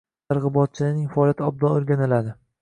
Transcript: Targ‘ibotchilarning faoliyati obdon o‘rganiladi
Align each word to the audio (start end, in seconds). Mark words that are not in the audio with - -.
Targ‘ibotchilarning 0.31 1.11
faoliyati 1.17 1.47
obdon 1.49 1.77
o‘rganiladi 1.83 2.35